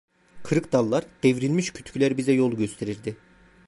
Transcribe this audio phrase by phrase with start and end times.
[0.43, 3.17] Kırık dallar, devrilmiş kütükler bize yol gösterirdi.